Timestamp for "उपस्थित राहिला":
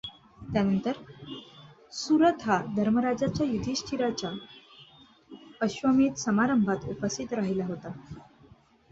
6.89-7.65